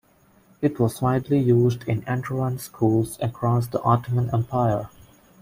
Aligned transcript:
It 0.63 0.79
was 0.79 0.99
widely 0.99 1.37
used 1.39 1.83
in 1.83 2.01
Enderun 2.05 2.59
schools 2.59 3.19
across 3.21 3.67
the 3.67 3.79
Ottoman 3.83 4.31
Empire. 4.33 4.89